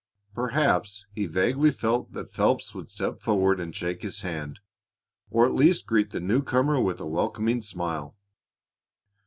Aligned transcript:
Perhaps 0.33 1.05
he 1.11 1.27
vaguely 1.27 1.69
felt 1.69 2.11
that 2.13 2.31
Phelps 2.33 2.73
would 2.73 2.89
step 2.89 3.19
forward 3.21 3.59
and 3.59 3.75
shake 3.75 4.01
his 4.01 4.21
hand, 4.21 4.59
or 5.29 5.45
at 5.45 5.53
least 5.53 5.85
greet 5.85 6.09
the 6.09 6.19
new 6.19 6.41
comer 6.41 6.81
with 6.81 6.99
a 6.99 7.05
welcoming 7.05 7.61
smile. 7.61 8.17